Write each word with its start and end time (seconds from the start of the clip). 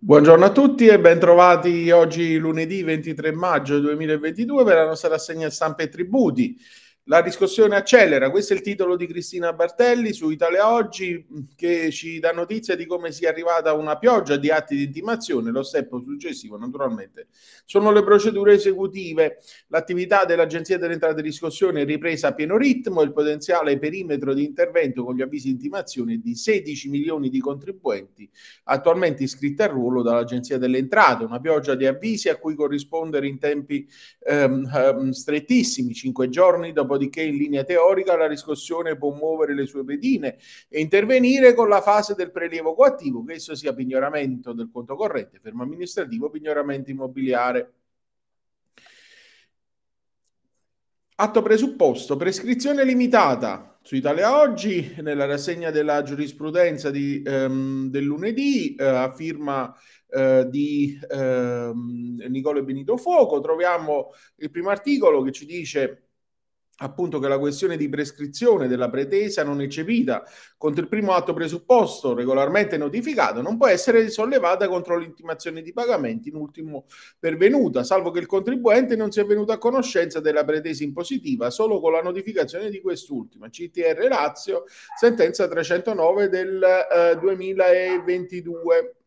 Buongiorno 0.00 0.44
a 0.44 0.52
tutti 0.52 0.86
e 0.86 1.00
bentrovati 1.00 1.90
oggi 1.90 2.38
lunedì 2.38 2.84
23 2.84 3.32
maggio 3.32 3.80
2022 3.80 4.62
per 4.62 4.76
la 4.76 4.86
nostra 4.86 5.08
rassegna 5.08 5.50
stampa 5.50 5.82
e 5.82 5.88
tributi. 5.88 6.56
La 7.10 7.22
riscossione 7.22 7.74
accelera, 7.74 8.30
questo 8.30 8.52
è 8.52 8.56
il 8.56 8.60
titolo 8.62 8.94
di 8.94 9.06
Cristina 9.06 9.54
Bartelli 9.54 10.12
su 10.12 10.28
Italia 10.28 10.70
Oggi 10.70 11.24
che 11.56 11.90
ci 11.90 12.18
dà 12.18 12.32
notizia 12.32 12.76
di 12.76 12.84
come 12.84 13.12
sia 13.12 13.30
arrivata 13.30 13.72
una 13.72 13.96
pioggia 13.96 14.36
di 14.36 14.50
atti 14.50 14.76
di 14.76 14.82
intimazione, 14.82 15.50
lo 15.50 15.62
step 15.62 15.88
successivo 16.04 16.58
naturalmente. 16.58 17.28
Sono 17.64 17.92
le 17.92 18.04
procedure 18.04 18.52
esecutive, 18.52 19.38
l'attività 19.68 20.26
dell'Agenzia 20.26 20.76
delle 20.76 20.92
Entrate 20.92 21.22
di 21.22 21.28
riscossione 21.28 21.80
è 21.80 21.84
ripresa 21.86 22.28
a 22.28 22.34
pieno 22.34 22.58
ritmo, 22.58 23.00
il 23.00 23.14
potenziale 23.14 23.78
perimetro 23.78 24.34
di 24.34 24.44
intervento 24.44 25.02
con 25.02 25.16
gli 25.16 25.22
avvisi 25.22 25.46
di 25.46 25.52
intimazione 25.52 26.12
è 26.12 26.16
di 26.18 26.34
16 26.34 26.90
milioni 26.90 27.30
di 27.30 27.40
contribuenti 27.40 28.28
attualmente 28.64 29.22
iscritti 29.22 29.62
al 29.62 29.70
ruolo 29.70 30.02
dall'Agenzia 30.02 30.58
delle 30.58 30.76
Entrate, 30.76 31.24
una 31.24 31.40
pioggia 31.40 31.74
di 31.74 31.86
avvisi 31.86 32.28
a 32.28 32.36
cui 32.36 32.54
corrispondere 32.54 33.26
in 33.26 33.38
tempi 33.38 33.88
ehm, 34.26 34.70
ehm, 34.70 35.10
strettissimi, 35.12 35.94
5 35.94 36.28
giorni 36.28 36.74
dopo 36.74 36.96
dopodiché 36.98 37.22
in 37.22 37.36
linea 37.36 37.64
teorica 37.64 38.16
la 38.16 38.26
riscossione 38.26 38.96
può 38.96 39.12
muovere 39.12 39.54
le 39.54 39.66
sue 39.66 39.84
pedine 39.84 40.36
e 40.68 40.80
intervenire 40.80 41.54
con 41.54 41.68
la 41.68 41.80
fase 41.80 42.14
del 42.14 42.32
prelievo 42.32 42.74
coattivo, 42.74 43.24
che 43.24 43.34
esso 43.34 43.54
sia 43.54 43.72
pignoramento 43.72 44.52
del 44.52 44.68
conto 44.70 44.96
corrente, 44.96 45.38
fermo 45.40 45.62
amministrativo, 45.62 46.28
pignoramento 46.28 46.90
immobiliare. 46.90 47.72
Atto 51.20 51.42
presupposto, 51.42 52.16
prescrizione 52.16 52.84
limitata. 52.84 53.78
Su 53.82 53.96
Italia 53.96 54.40
Oggi, 54.40 54.96
nella 55.00 55.24
rassegna 55.24 55.70
della 55.70 56.02
giurisprudenza 56.02 56.90
di, 56.90 57.22
ehm, 57.24 57.88
del 57.88 58.04
lunedì, 58.04 58.74
eh, 58.74 58.84
a 58.84 59.12
firma 59.14 59.74
eh, 60.10 60.46
di 60.48 60.98
ehm, 61.08 62.22
Nicolo 62.28 62.62
Benito 62.62 62.96
Fuoco, 62.98 63.40
troviamo 63.40 64.12
il 64.36 64.50
primo 64.50 64.68
articolo 64.68 65.22
che 65.22 65.32
ci 65.32 65.46
dice 65.46 66.07
appunto 66.78 67.18
che 67.18 67.28
la 67.28 67.38
questione 67.38 67.76
di 67.76 67.88
prescrizione 67.88 68.68
della 68.68 68.88
pretesa 68.88 69.42
non 69.42 69.60
eccepita 69.60 70.24
contro 70.56 70.82
il 70.82 70.88
primo 70.88 71.12
atto 71.12 71.32
presupposto 71.32 72.14
regolarmente 72.14 72.76
notificato 72.76 73.42
non 73.42 73.56
può 73.56 73.66
essere 73.66 74.08
sollevata 74.10 74.68
contro 74.68 74.96
l'intimazione 74.96 75.62
di 75.62 75.72
pagamenti 75.72 76.28
in 76.28 76.36
ultimo 76.36 76.86
pervenuta, 77.18 77.84
salvo 77.84 78.10
che 78.10 78.20
il 78.20 78.26
contribuente 78.26 78.96
non 78.96 79.10
sia 79.10 79.24
venuto 79.24 79.52
a 79.52 79.58
conoscenza 79.58 80.20
della 80.20 80.44
pretesa 80.44 80.84
impositiva 80.84 81.50
solo 81.50 81.80
con 81.80 81.92
la 81.92 82.02
notificazione 82.02 82.70
di 82.70 82.80
quest'ultima. 82.80 83.48
CTR 83.48 84.06
Lazio, 84.08 84.64
sentenza 84.98 85.48
309 85.48 86.28
del 86.28 86.62
eh, 86.62 87.18
2022. 87.18 88.97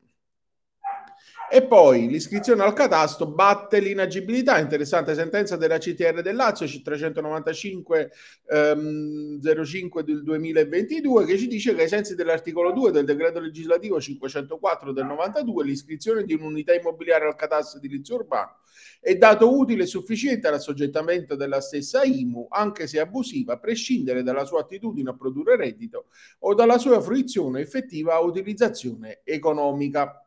E 1.53 1.63
poi 1.63 2.07
l'iscrizione 2.07 2.63
al 2.63 2.71
catasto 2.71 3.27
batte 3.27 3.81
l'inagibilità. 3.81 4.57
Interessante 4.57 5.13
sentenza 5.13 5.57
della 5.57 5.79
CTR 5.79 6.21
del 6.21 6.37
Lazio 6.37 6.65
C395 6.65 8.09
ehm, 8.47 9.63
05 9.65 10.03
del 10.05 10.23
2022 10.23 11.25
che 11.25 11.37
ci 11.37 11.47
dice 11.47 11.75
che 11.75 11.81
ai 11.81 11.87
sensi 11.89 12.15
dell'articolo 12.15 12.71
2 12.71 12.91
del 12.91 13.03
decreto 13.03 13.41
legislativo 13.41 13.99
504 13.99 14.93
del 14.93 15.05
92 15.05 15.65
l'iscrizione 15.65 16.23
di 16.23 16.33
un'unità 16.33 16.73
immobiliare 16.73 17.25
al 17.25 17.35
catasto 17.35 17.79
edilizio 17.79 18.15
urbano 18.15 18.55
è 19.01 19.15
dato 19.17 19.53
utile 19.53 19.83
e 19.83 19.87
sufficiente 19.87 20.47
all'assoggettamento 20.47 21.35
della 21.35 21.59
stessa 21.59 22.03
IMU, 22.03 22.47
anche 22.49 22.87
se 22.87 22.99
abusiva, 22.99 23.53
a 23.53 23.59
prescindere 23.59 24.23
dalla 24.23 24.45
sua 24.45 24.61
attitudine 24.61 25.09
a 25.09 25.15
produrre 25.15 25.57
reddito 25.57 26.05
o 26.39 26.53
dalla 26.53 26.77
sua 26.77 27.01
fruizione 27.01 27.59
effettiva 27.59 28.13
a 28.13 28.21
utilizzazione 28.21 29.19
economica. 29.25 30.25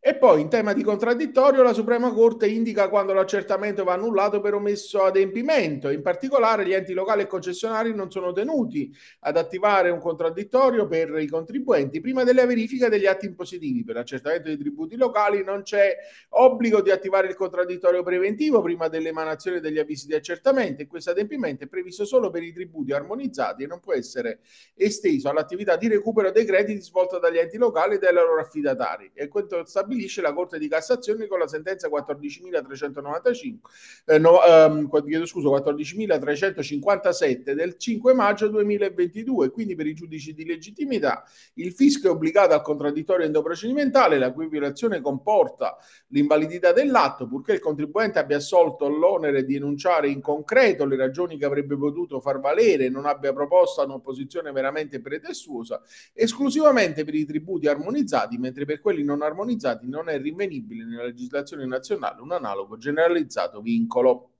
E 0.00 0.14
poi 0.14 0.40
in 0.40 0.48
tema 0.48 0.72
di 0.72 0.84
contraddittorio 0.84 1.60
la 1.64 1.72
Suprema 1.72 2.12
Corte 2.12 2.46
indica 2.46 2.88
quando 2.88 3.12
l'accertamento 3.12 3.82
va 3.82 3.94
annullato 3.94 4.40
per 4.40 4.54
omesso 4.54 5.02
adempimento. 5.02 5.90
In 5.90 6.02
particolare 6.02 6.64
gli 6.64 6.72
enti 6.72 6.92
locali 6.92 7.22
e 7.22 7.26
concessionari 7.26 7.92
non 7.92 8.08
sono 8.08 8.32
tenuti 8.32 8.94
ad 9.20 9.36
attivare 9.36 9.90
un 9.90 9.98
contraddittorio 9.98 10.86
per 10.86 11.18
i 11.18 11.26
contribuenti 11.26 12.00
prima 12.00 12.22
della 12.22 12.46
verifica 12.46 12.88
degli 12.88 13.06
atti 13.06 13.26
impositivi. 13.26 13.82
Per 13.82 13.96
l'accertamento 13.96 14.46
dei 14.46 14.56
tributi 14.56 14.94
locali 14.96 15.42
non 15.42 15.62
c'è 15.62 15.96
obbligo 16.30 16.80
di 16.80 16.92
attivare 16.92 17.26
il 17.26 17.34
contraddittorio 17.34 18.04
preventivo 18.04 18.62
prima 18.62 18.86
dell'emanazione 18.86 19.58
degli 19.58 19.80
avvisi 19.80 20.06
di 20.06 20.14
accertamento 20.14 20.80
e 20.80 20.86
questo 20.86 21.10
adempimento 21.10 21.64
è 21.64 21.66
previsto 21.66 22.04
solo 22.04 22.30
per 22.30 22.44
i 22.44 22.52
tributi 22.52 22.92
armonizzati 22.92 23.64
e 23.64 23.66
non 23.66 23.80
può 23.80 23.94
essere 23.94 24.38
esteso 24.76 25.28
all'attività 25.28 25.76
di 25.76 25.88
recupero 25.88 26.30
dei 26.30 26.44
crediti 26.44 26.80
svolta 26.82 27.18
dagli 27.18 27.38
enti 27.38 27.56
locali 27.56 27.96
e 27.96 27.98
dai 27.98 28.12
loro 28.14 28.40
affidatari. 28.40 29.10
E 29.12 29.26
questo 29.26 29.64
stabilisce 29.88 30.20
la 30.20 30.34
Corte 30.34 30.58
di 30.58 30.68
Cassazione 30.68 31.26
con 31.26 31.38
la 31.38 31.48
sentenza 31.48 31.88
14.395, 31.88 33.56
eh, 34.04 34.18
no, 34.18 34.44
ehm, 34.44 34.90
scuso, 35.24 35.50
14.357 35.56 37.52
del 37.52 37.78
5 37.78 38.12
maggio 38.12 38.48
2022. 38.48 39.50
Quindi 39.50 39.74
per 39.74 39.86
i 39.86 39.94
giudici 39.94 40.34
di 40.34 40.44
legittimità 40.44 41.24
il 41.54 41.72
fisco 41.72 42.08
è 42.08 42.10
obbligato 42.10 42.52
al 42.52 42.60
contraddittorio 42.62 43.24
endoprocedimentale, 43.24 44.18
la 44.18 44.32
cui 44.32 44.48
violazione 44.48 45.00
comporta 45.00 45.78
l'invalidità 46.08 46.72
dell'atto, 46.72 47.26
purché 47.26 47.52
il 47.54 47.60
contribuente 47.60 48.18
abbia 48.18 48.36
assolto 48.36 48.88
l'onere 48.88 49.44
di 49.44 49.54
enunciare 49.56 50.08
in 50.08 50.20
concreto 50.20 50.84
le 50.84 50.96
ragioni 50.96 51.38
che 51.38 51.46
avrebbe 51.46 51.78
potuto 51.78 52.20
far 52.20 52.40
valere 52.40 52.84
e 52.86 52.90
non 52.90 53.06
abbia 53.06 53.32
proposto 53.32 53.82
un'opposizione 53.84 54.52
veramente 54.52 55.00
pretestuosa, 55.00 55.80
esclusivamente 56.12 57.04
per 57.04 57.14
i 57.14 57.24
tributi 57.24 57.68
armonizzati, 57.68 58.36
mentre 58.36 58.64
per 58.64 58.80
quelli 58.80 59.04
non 59.04 59.22
armonizzati 59.22 59.77
Stati 59.78 59.88
non 59.88 60.08
è 60.08 60.20
rinvenibile 60.20 60.84
nella 60.84 61.04
legislazione 61.04 61.64
nazionale 61.64 62.20
un 62.20 62.32
analogo 62.32 62.76
generalizzato 62.76 63.60
vincolo. 63.60 64.32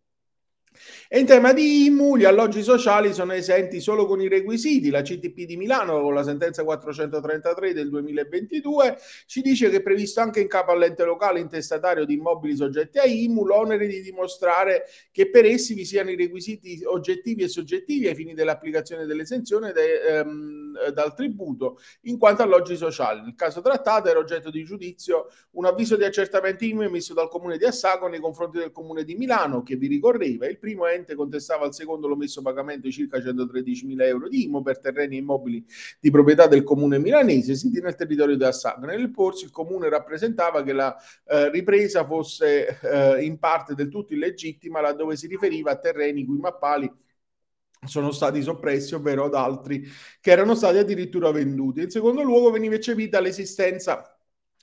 E 1.09 1.19
in 1.19 1.26
tema 1.26 1.53
di 1.53 1.87
IMU, 1.87 2.16
gli 2.16 2.25
alloggi 2.25 2.62
sociali 2.62 3.12
sono 3.12 3.32
esenti 3.32 3.81
solo 3.81 4.06
con 4.06 4.21
i 4.21 4.28
requisiti. 4.28 4.91
La 4.91 5.03
CTP 5.03 5.44
di 5.44 5.56
Milano, 5.56 6.00
con 6.03 6.15
la 6.15 6.22
sentenza 6.22 6.62
433 6.62 7.72
del 7.72 7.88
2022, 7.88 8.97
ci 9.26 9.41
dice 9.41 9.71
che 9.71 9.76
è 9.76 9.82
previsto 9.82 10.21
anche 10.21 10.41
in 10.41 10.47
capo 10.47 10.71
all'ente 10.72 11.04
locale 11.04 11.41
intestatario 11.41 12.05
di 12.05 12.15
immobili 12.15 12.55
soggetti 12.55 12.99
a 12.99 13.05
IMU 13.05 13.44
l'onere 13.44 13.87
di 13.87 14.03
dimostrare 14.03 14.84
che 15.10 15.31
per 15.31 15.47
essi 15.47 15.75
vi 15.75 15.84
siano 15.84 16.10
i 16.10 16.16
requisiti 16.16 16.82
oggettivi 16.84 17.43
e 17.43 17.49
soggettivi 17.49 18.06
ai 18.06 18.15
fini 18.15 18.34
dell'applicazione 18.34 19.06
dell'esenzione 19.06 19.72
de, 19.72 20.00
ehm, 20.00 20.68
dal 20.93 21.15
tributo, 21.15 21.78
in 22.03 22.19
quanto 22.19 22.43
alloggi 22.43 22.77
sociali. 22.77 23.21
Nel 23.22 23.34
caso 23.34 23.61
trattato 23.61 24.09
era 24.09 24.19
oggetto 24.19 24.50
di 24.50 24.65
giudizio 24.65 25.28
un 25.53 25.66
avviso 25.66 25.97
di 25.97 26.05
accertamento 26.05 26.65
emesso 26.65 27.15
dal 27.15 27.28
comune 27.28 27.56
di 27.56 27.65
Assago 27.65 28.09
nei 28.09 28.21
confronti 28.21 28.59
del 28.59 28.72
comune 28.72 29.05
di 29.05 29.15
Milano 29.15 29.62
che 29.62 29.77
vi 29.77 29.87
ricorreva. 29.87 30.47
Il 30.47 30.59
primo 30.59 30.87
ente 30.87 31.15
contestava 31.15 31.65
al 31.65 31.75
secondo 31.75 32.09
l'omesso 32.09 32.43
pagamento 32.43 32.87
di 32.87 32.93
circa 32.93 33.21
113 33.21 33.87
mila 33.87 34.05
euro 34.05 34.28
di 34.28 34.44
IMO 34.44 34.62
per 34.62 34.78
terreni 34.78 35.17
e 35.17 35.19
immobili 35.21 35.65
di 36.00 36.11
proprietà 36.11 36.47
del 36.47 36.62
comune 36.62 36.99
milanese 36.99 37.55
siti 37.55 37.81
nel 37.81 37.94
territorio 37.94 38.37
di 38.37 38.44
Assago. 38.44 38.87
Nel 38.87 39.11
corso 39.11 39.44
il 39.44 39.50
comune 39.50 39.88
rappresentava 39.88 40.62
che 40.62 40.72
la 40.72 40.97
eh, 41.27 41.50
ripresa 41.50 42.05
fosse 42.05 42.78
eh, 42.81 43.25
in 43.25 43.38
parte 43.38 43.75
del 43.75 43.88
tutto 43.88 44.12
illegittima 44.12 44.81
laddove 44.81 45.17
si 45.17 45.27
riferiva 45.27 45.72
a 45.72 45.77
terreni 45.77 46.25
cui 46.25 46.38
mappali 46.38 46.91
sono 47.87 48.11
stati 48.11 48.43
soppressi, 48.43 48.94
ovvero 48.94 49.25
ad 49.25 49.34
altri 49.34 49.87
che 50.21 50.31
erano 50.31 50.55
stati 50.55 50.78
addirittura 50.78 51.31
venduti. 51.31 51.83
In 51.83 51.91
secondo 51.91 52.22
luogo 52.22 52.50
veniva 52.50 52.75
eccepita 52.75 53.21
l'esistenza 53.21 54.19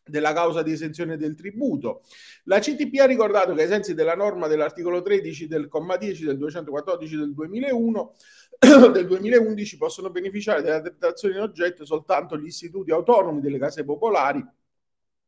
della 0.08 0.34
causa 0.34 0.62
di 0.62 0.72
esenzione 0.72 1.18
del 1.18 1.36
tributo. 1.36 2.04
La 2.44 2.60
CTP 2.60 3.00
ha 3.00 3.06
ricordato 3.06 3.54
che 3.54 3.64
ai 3.64 3.68
sensi 3.68 3.94
della 3.96 4.16
norma 4.16 4.48
dell'articolo 4.48 5.02
13 5.02 5.48
del 5.48 5.68
comma 5.68 5.98
10 5.98 6.26
del 6.26 6.38
214 6.38 7.16
del 7.16 7.34
2001 7.34 8.14
del 8.92 9.08
2011 9.08 9.78
possono 9.78 10.12
beneficiare 10.12 10.62
della 10.62 10.80
detrazione 10.80 11.36
in 11.36 11.42
oggetto 11.42 11.86
soltanto 11.86 12.38
gli 12.38 12.46
istituti 12.46 12.92
autonomi 12.92 13.42
delle 13.42 13.58
case 13.58 13.84
popolari 13.84 14.46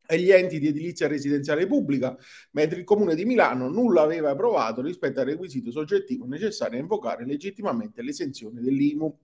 e 0.07 0.19
gli 0.19 0.31
enti 0.31 0.57
di 0.57 0.68
edilizia 0.68 1.07
residenziale 1.07 1.68
pubblica, 1.68 2.18
mentre 2.51 2.80
il 2.80 2.86
Comune 2.86 3.13
di 3.13 3.25
Milano 3.25 3.69
nulla 3.69 4.01
aveva 4.01 4.31
approvato 4.31 4.81
rispetto 4.81 5.19
al 5.19 5.25
requisito 5.25 5.69
soggettivo 5.69 6.25
necessario 6.25 6.77
a 6.77 6.81
invocare 6.81 7.25
legittimamente 7.25 8.01
l'esenzione 8.01 8.62
dell'IMU. 8.62 9.19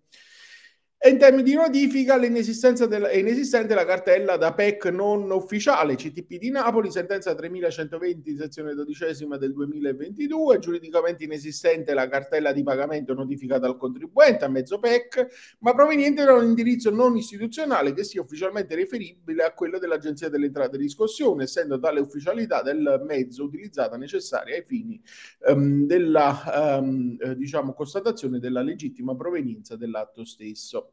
E 1.05 1.09
in 1.09 1.17
termini 1.17 1.43
di 1.43 1.53
notifica, 1.53 2.17
della, 2.17 3.09
è 3.09 3.17
inesistente 3.17 3.73
la 3.73 3.83
cartella 3.83 4.37
da 4.37 4.53
PEC 4.53 4.85
non 4.85 5.29
ufficiale, 5.31 5.95
CTP 5.95 6.37
di 6.37 6.49
Napoli, 6.49 6.91
sentenza 6.91 7.35
3120, 7.35 8.37
sezione 8.37 8.73
dodicesima 8.73 9.35
del 9.35 9.51
2022, 9.51 10.59
giuridicamente 10.59 11.25
inesistente 11.25 11.93
la 11.93 12.07
cartella 12.07 12.53
di 12.53 12.63
pagamento 12.63 13.13
notificata 13.13 13.67
al 13.67 13.75
contribuente 13.75 14.45
a 14.45 14.47
mezzo 14.47 14.79
PEC, 14.79 15.57
ma 15.59 15.73
proveniente 15.73 16.23
da 16.23 16.35
un 16.35 16.45
indirizzo 16.45 16.89
non 16.89 17.17
istituzionale 17.17 17.91
che 17.91 18.05
sia 18.05 18.21
ufficialmente 18.21 18.73
riferibile 18.73 19.43
a 19.43 19.51
quello 19.51 19.79
dell'Agenzia 19.79 20.29
delle 20.29 20.45
Entrate 20.45 20.77
di 20.77 20.83
riscossione, 20.83 21.43
essendo 21.43 21.77
tale 21.79 21.99
ufficialità 21.99 22.61
del 22.61 23.03
mezzo 23.05 23.43
utilizzata 23.43 23.97
necessaria 23.97 24.55
ai 24.55 24.63
fini 24.65 25.01
um, 25.49 25.85
della 25.85 26.79
um, 26.79 27.33
diciamo, 27.33 27.73
constatazione 27.73 28.39
della 28.39 28.61
legittima 28.61 29.13
provenienza 29.17 29.75
dell'atto 29.75 30.23
stesso. 30.23 30.92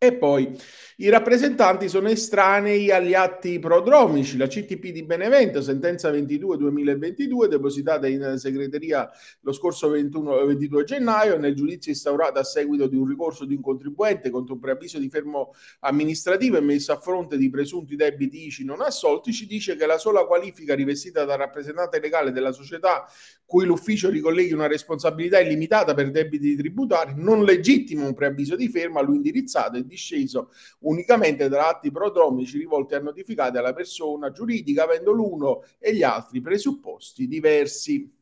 E 0.00 0.14
poi 0.14 0.56
i 0.98 1.08
rappresentanti 1.08 1.88
sono 1.88 2.08
estranei 2.08 2.92
agli 2.92 3.14
atti 3.14 3.58
prodromici. 3.58 4.36
La 4.36 4.46
CTP 4.46 4.90
di 4.90 5.02
Benevento, 5.02 5.60
sentenza 5.60 6.08
22-2022, 6.12 7.46
depositata 7.46 8.06
in 8.06 8.34
segreteria 8.36 9.10
lo 9.40 9.52
scorso 9.52 9.88
21, 9.88 10.44
22 10.44 10.84
gennaio, 10.84 11.36
nel 11.36 11.56
giudizio 11.56 11.90
instaurato 11.90 12.38
a 12.38 12.44
seguito 12.44 12.86
di 12.86 12.94
un 12.94 13.08
ricorso 13.08 13.44
di 13.44 13.56
un 13.56 13.60
contribuente 13.60 14.30
contro 14.30 14.54
un 14.54 14.60
preavviso 14.60 15.00
di 15.00 15.08
fermo 15.08 15.52
amministrativo 15.80 16.56
e 16.58 16.60
messo 16.60 16.92
a 16.92 17.00
fronte 17.00 17.36
di 17.36 17.50
presunti 17.50 17.96
debiti 17.96 18.46
ICI 18.46 18.64
non 18.64 18.80
assolti, 18.80 19.32
ci 19.32 19.46
dice 19.46 19.74
che 19.74 19.84
la 19.84 19.98
sola 19.98 20.26
qualifica 20.26 20.76
rivestita 20.76 21.24
dal 21.24 21.38
rappresentante 21.38 21.98
legale 21.98 22.30
della 22.30 22.52
società 22.52 23.04
cui 23.44 23.64
l'ufficio 23.64 24.10
ricolleghi 24.10 24.52
una 24.52 24.68
responsabilità 24.68 25.40
illimitata 25.40 25.94
per 25.94 26.10
debiti 26.12 26.54
tributari 26.54 27.14
non 27.16 27.44
legittima 27.44 28.06
un 28.06 28.14
preavviso 28.14 28.54
di 28.54 28.68
fermo 28.68 28.98
a 28.98 29.02
lui 29.02 29.16
indirizzato 29.16 29.78
disceso 29.88 30.52
unicamente 30.80 31.48
da 31.48 31.68
atti 31.68 31.90
prodromici 31.90 32.58
rivolti 32.58 32.94
a 32.94 33.00
notificare 33.00 33.58
alla 33.58 33.72
persona 33.72 34.30
giuridica 34.30 34.84
avendo 34.84 35.10
l'uno 35.10 35.64
e 35.78 35.94
gli 35.94 36.04
altri 36.04 36.40
presupposti 36.40 37.26
diversi. 37.26 38.17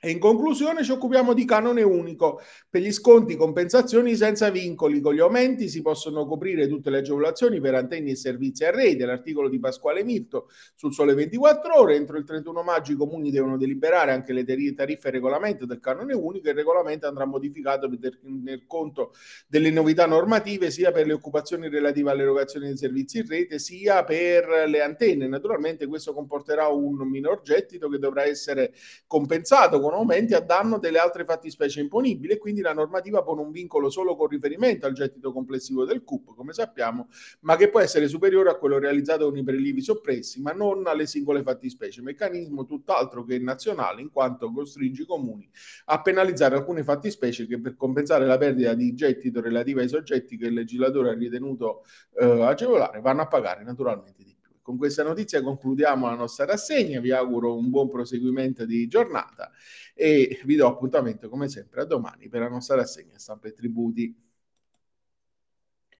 E 0.00 0.10
in 0.10 0.20
conclusione 0.20 0.84
ci 0.84 0.92
occupiamo 0.92 1.34
di 1.34 1.44
canone 1.44 1.82
unico. 1.82 2.40
Per 2.70 2.80
gli 2.80 2.92
sconti 2.92 3.34
compensazioni 3.34 4.14
senza 4.14 4.48
vincoli. 4.48 5.00
Con 5.00 5.12
gli 5.12 5.18
aumenti 5.18 5.68
si 5.68 5.82
possono 5.82 6.24
coprire 6.24 6.68
tutte 6.68 6.88
le 6.88 6.98
agevolazioni 6.98 7.60
per 7.60 7.74
antenni 7.74 8.12
e 8.12 8.14
servizi 8.14 8.64
a 8.64 8.70
rete. 8.70 9.04
L'articolo 9.04 9.48
di 9.48 9.58
Pasquale 9.58 10.04
Mirto 10.04 10.50
sul 10.76 10.92
Sole 10.92 11.14
24 11.14 11.80
Ore. 11.80 11.96
Entro 11.96 12.16
il 12.16 12.22
31 12.22 12.62
maggio 12.62 12.92
i 12.92 12.94
comuni 12.94 13.32
devono 13.32 13.56
deliberare 13.56 14.12
anche 14.12 14.32
le 14.32 14.44
tariffe 14.44 15.08
e 15.08 15.10
regolamento 15.10 15.66
del 15.66 15.80
canone 15.80 16.14
unico. 16.14 16.48
Il 16.48 16.54
regolamento 16.54 17.08
andrà 17.08 17.24
modificato 17.24 17.88
per 17.88 17.98
tener 18.20 18.66
conto 18.68 19.12
delle 19.48 19.70
novità 19.70 20.06
normative 20.06 20.70
sia 20.70 20.92
per 20.92 21.06
le 21.06 21.14
occupazioni 21.14 21.68
relative 21.68 22.12
all'erogazione 22.12 22.70
di 22.70 22.76
servizi 22.76 23.18
in 23.18 23.26
rete 23.26 23.58
sia 23.58 24.04
per 24.04 24.68
le 24.68 24.80
antenne. 24.80 25.26
Naturalmente 25.26 25.88
questo 25.88 26.14
comporterà 26.14 26.68
un 26.68 26.98
minor 27.08 27.40
gettito 27.42 27.88
che 27.88 27.98
dovrà 27.98 28.22
essere 28.24 28.72
compensato 29.08 29.86
con 29.88 29.96
aumenti 29.96 30.34
a 30.34 30.40
danno 30.40 30.78
delle 30.78 30.98
altre 30.98 31.24
fattispecie 31.24 31.80
imponibili 31.80 32.34
e 32.34 32.36
quindi 32.36 32.60
la 32.60 32.74
normativa 32.74 33.22
pone 33.22 33.40
un 33.40 33.50
vincolo 33.50 33.88
solo 33.88 34.16
con 34.16 34.28
riferimento 34.28 34.84
al 34.84 34.92
gettito 34.92 35.32
complessivo 35.32 35.86
del 35.86 36.04
CUP, 36.04 36.34
come 36.34 36.52
sappiamo, 36.52 37.08
ma 37.40 37.56
che 37.56 37.70
può 37.70 37.80
essere 37.80 38.06
superiore 38.06 38.50
a 38.50 38.56
quello 38.56 38.78
realizzato 38.78 39.30
con 39.30 39.38
i 39.38 39.42
prelievi 39.42 39.80
soppressi, 39.80 40.42
ma 40.42 40.52
non 40.52 40.86
alle 40.86 41.06
singole 41.06 41.42
fattispecie. 41.42 42.02
Meccanismo 42.02 42.66
tutt'altro 42.66 43.24
che 43.24 43.38
nazionale, 43.38 44.02
in 44.02 44.10
quanto 44.10 44.52
costringe 44.52 45.02
i 45.02 45.06
comuni 45.06 45.48
a 45.86 46.02
penalizzare 46.02 46.56
alcune 46.56 46.84
fattispecie 46.84 47.46
che 47.46 47.58
per 47.58 47.74
compensare 47.74 48.26
la 48.26 48.36
perdita 48.36 48.74
di 48.74 48.92
gettito 48.92 49.40
relativa 49.40 49.80
ai 49.80 49.88
soggetti 49.88 50.36
che 50.36 50.48
il 50.48 50.52
legislatore 50.52 51.10
ha 51.10 51.14
ritenuto 51.14 51.84
eh, 52.20 52.42
agevolare 52.42 53.00
vanno 53.00 53.22
a 53.22 53.26
pagare 53.26 53.64
naturalmente 53.64 54.22
di 54.22 54.36
con 54.68 54.76
questa 54.76 55.02
notizia 55.02 55.40
concludiamo 55.40 56.08
la 56.08 56.14
nostra 56.14 56.44
rassegna, 56.44 57.00
vi 57.00 57.10
auguro 57.10 57.56
un 57.56 57.70
buon 57.70 57.88
proseguimento 57.88 58.66
di 58.66 58.86
giornata 58.86 59.50
e 59.94 60.42
vi 60.44 60.56
do 60.56 60.66
appuntamento 60.66 61.30
come 61.30 61.48
sempre 61.48 61.80
a 61.80 61.84
domani 61.86 62.28
per 62.28 62.42
la 62.42 62.50
nostra 62.50 62.76
rassegna 62.76 63.18
stampa 63.18 63.48
e 63.48 63.54
tributi. 63.54 64.27